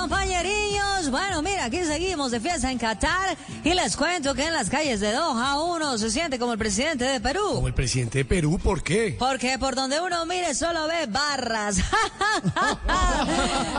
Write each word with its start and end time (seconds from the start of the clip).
compañerillos. 0.00 1.10
Bueno, 1.10 1.42
mira, 1.42 1.64
aquí 1.64 1.84
seguimos 1.84 2.30
de 2.30 2.40
fiesta 2.40 2.70
en 2.70 2.78
Qatar 2.78 3.36
y 3.64 3.74
les 3.74 3.96
cuento 3.96 4.34
que 4.34 4.46
en 4.46 4.52
las 4.52 4.70
calles 4.70 5.00
de 5.00 5.12
Doha 5.12 5.60
uno 5.62 5.98
se 5.98 6.10
siente 6.10 6.38
como 6.38 6.52
el 6.52 6.58
presidente 6.58 7.04
de 7.04 7.20
Perú. 7.20 7.54
Como 7.54 7.68
el 7.68 7.74
presidente 7.74 8.18
de 8.18 8.24
Perú, 8.24 8.58
¿por 8.62 8.82
qué? 8.82 9.16
Porque 9.18 9.58
por 9.58 9.74
donde 9.74 10.00
uno 10.00 10.24
mire 10.26 10.54
solo 10.54 10.86
ve 10.86 11.06
barras. 11.06 11.78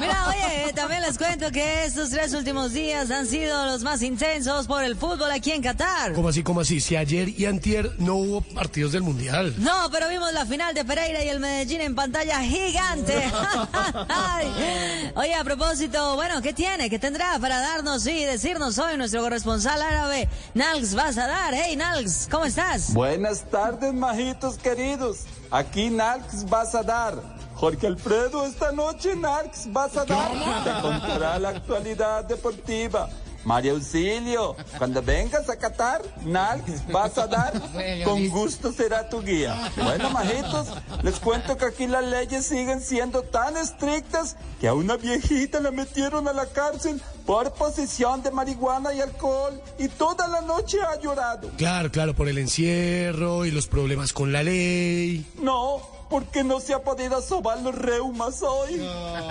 mira, 0.00 0.28
oye, 0.28 0.72
también 0.74 1.02
les 1.02 1.16
cuento 1.16 1.50
que 1.50 1.84
estos 1.84 2.10
tres 2.10 2.34
últimos 2.34 2.72
días 2.72 3.10
han 3.10 3.26
sido 3.26 3.66
los 3.66 3.82
más 3.82 4.02
intensos 4.02 4.66
por 4.66 4.84
el 4.84 4.96
fútbol 4.96 5.30
aquí 5.30 5.52
en 5.52 5.62
Qatar. 5.62 6.12
¿Cómo 6.12 6.28
así, 6.28 6.42
cómo 6.42 6.60
así? 6.60 6.80
Si 6.80 6.96
ayer 6.96 7.28
y 7.28 7.46
antier 7.46 7.90
no 7.98 8.16
hubo 8.16 8.40
partidos 8.40 8.92
del 8.92 9.02
Mundial. 9.02 9.54
No, 9.58 9.88
pero 9.90 10.08
vimos 10.08 10.32
la 10.32 10.44
final 10.44 10.74
de 10.74 10.84
Pereira 10.84 11.24
y 11.24 11.28
el 11.28 11.40
Medellín 11.40 11.80
en 11.80 11.94
pantalla 11.94 12.40
gigante. 12.42 13.22
Oye, 15.14 15.34
a 15.34 15.44
propósito, 15.44 16.01
bueno, 16.16 16.42
¿qué 16.42 16.52
tiene? 16.52 16.90
¿Qué 16.90 16.98
tendrá 16.98 17.38
para 17.38 17.60
darnos 17.60 18.06
y 18.06 18.24
decirnos 18.24 18.78
hoy 18.78 18.96
nuestro 18.96 19.22
corresponsal 19.22 19.80
árabe, 19.80 20.28
Nalgs 20.54 20.94
vas 20.94 21.16
a 21.16 21.26
dar? 21.26 21.54
Hey, 21.54 21.76
Nalgs, 21.76 22.28
¿cómo 22.30 22.44
estás? 22.44 22.92
Buenas 22.92 23.42
tardes, 23.50 23.92
majitos 23.92 24.58
queridos. 24.58 25.20
Aquí 25.50 25.90
Nalgs 25.90 26.48
vas 26.48 26.74
a 26.74 26.82
dar. 26.82 27.14
Jorge 27.54 27.86
Alfredo, 27.86 28.44
esta 28.44 28.72
noche 28.72 29.14
Nalgs 29.14 29.72
vas 29.72 29.96
a 29.96 30.04
dar. 30.04 30.32
Te 30.64 30.82
contará 30.82 31.38
la 31.38 31.50
actualidad 31.50 32.24
deportiva. 32.24 33.08
María 33.44 33.72
Auxilio, 33.72 34.56
cuando 34.78 35.02
vengas 35.02 35.48
a 35.48 35.56
Qatar, 35.56 36.02
Nalx, 36.24 36.86
vas 36.90 37.18
a 37.18 37.26
dar, 37.26 37.52
con 38.04 38.28
gusto 38.28 38.72
será 38.72 39.08
tu 39.08 39.22
guía. 39.22 39.70
Bueno, 39.76 40.10
majitos, 40.10 40.68
les 41.02 41.18
cuento 41.18 41.56
que 41.56 41.64
aquí 41.64 41.86
las 41.86 42.04
leyes 42.04 42.46
siguen 42.46 42.80
siendo 42.80 43.22
tan 43.22 43.56
estrictas 43.56 44.36
que 44.60 44.68
a 44.68 44.74
una 44.74 44.96
viejita 44.96 45.60
la 45.60 45.70
metieron 45.70 46.28
a 46.28 46.32
la 46.32 46.46
cárcel 46.46 47.00
por 47.26 47.52
posesión 47.52 48.22
de 48.22 48.30
marihuana 48.30 48.92
y 48.92 49.00
alcohol 49.00 49.60
y 49.78 49.88
toda 49.88 50.28
la 50.28 50.40
noche 50.40 50.78
ha 50.82 51.00
llorado. 51.00 51.50
Claro, 51.56 51.90
claro, 51.90 52.14
por 52.14 52.28
el 52.28 52.38
encierro 52.38 53.44
y 53.44 53.50
los 53.50 53.66
problemas 53.66 54.12
con 54.12 54.32
la 54.32 54.42
ley. 54.42 55.26
No, 55.38 55.80
porque 56.10 56.44
no 56.44 56.60
se 56.60 56.74
ha 56.74 56.82
podido 56.82 57.22
sobar 57.22 57.60
los 57.62 57.74
reumas 57.74 58.42
hoy. 58.42 58.86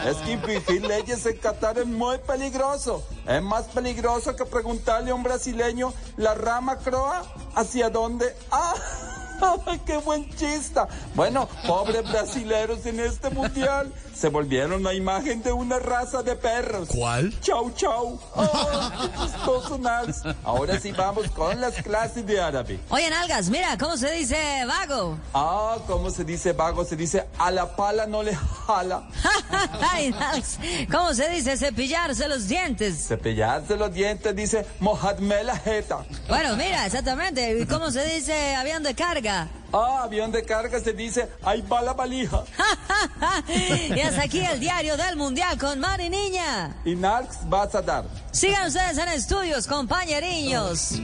Es 0.08 0.18
que 0.18 0.32
infringir 0.32 0.84
leyes 0.84 1.26
en 1.26 1.38
Qatar 1.38 1.78
es 1.78 1.86
muy 1.86 2.18
peligroso. 2.18 3.04
Es 3.28 3.42
más 3.42 3.66
peligroso 3.66 4.36
que 4.36 4.46
preguntarle 4.46 5.12
a 5.12 5.16
un 5.16 5.24
brasileño 5.24 5.94
la 6.18 6.34
rama 6.34 6.78
croa 6.78 7.24
hacia 7.56 7.90
dónde. 7.90 8.36
¡Ah! 8.52 8.74
¡Qué 9.86 9.98
buen 9.98 10.30
chista! 10.36 10.88
Bueno, 11.16 11.48
pobres 11.66 12.04
brasileros 12.10 12.86
en 12.86 13.00
este 13.00 13.30
mundial 13.30 13.92
se 14.14 14.30
volvieron 14.30 14.84
la 14.84 14.94
imagen 14.94 15.42
de 15.42 15.52
una 15.52 15.80
raza 15.80 16.22
de 16.22 16.36
perros. 16.36 16.90
¿Cuál? 16.90 17.34
Chau, 17.42 17.72
chau. 17.72 18.20
¡Oh, 18.36 18.92
qué 19.02 19.24
chistoso, 19.24 19.78
Nalgas! 19.78 20.22
Ahora 20.44 20.80
sí 20.80 20.92
vamos 20.92 21.30
con 21.32 21.60
las 21.60 21.76
clases 21.82 22.26
de 22.26 22.40
árabe. 22.40 22.80
Oye, 22.90 23.10
Nalgas, 23.10 23.50
mira, 23.50 23.78
¿cómo 23.78 23.98
se 23.98 24.12
dice 24.12 24.38
vago? 24.68 25.18
Ah, 25.34 25.78
¿cómo 25.88 26.10
se 26.12 26.24
dice 26.24 26.54
vago? 26.54 26.86
Se 26.86 26.96
dice 26.96 27.26
a 27.40 27.50
la 27.50 27.76
pala 27.76 28.06
no 28.06 28.22
le 28.22 28.36
jala. 28.36 29.08
Ay, 29.92 30.12
Nalgas, 30.12 30.60
¿cómo 30.92 31.14
se 31.14 31.30
dice 31.30 31.58
cepillarse 31.58 32.28
los 32.28 32.48
dientes? 32.48 33.08
Cepillarse 33.08 33.76
los 33.76 33.92
dientes 33.92 34.36
dice 34.36 34.66
mojadme 34.80 35.44
la 35.44 35.58
jeta. 35.58 36.06
Bueno, 36.28 36.56
mira, 36.56 36.86
exactamente. 36.86 37.60
¿Y 37.60 37.66
cómo 37.66 37.90
se 37.90 38.06
dice 38.06 38.56
avión 38.56 38.84
de 38.84 38.94
carga? 38.94 39.31
Ah, 39.74 40.02
avión 40.04 40.32
de 40.32 40.44
carga 40.44 40.80
se 40.80 40.94
dice, 40.94 41.30
ahí 41.44 41.62
va 41.62 41.82
la 41.82 41.94
valija. 41.94 42.44
y 43.96 44.00
hasta 44.00 44.24
aquí 44.24 44.40
el 44.40 44.60
diario 44.60 44.98
del 44.98 45.16
Mundial 45.16 45.58
con 45.58 45.80
Mari 45.80 46.10
Niña. 46.10 46.76
Y 46.84 46.96
Narx 46.96 47.38
vas 47.48 47.74
a 47.76 47.82
dar. 47.82 48.06
Sigan 48.32 48.68
ustedes 48.68 48.98
en 48.98 49.08
estudios, 49.10 49.68
compañerinos. 49.68 51.00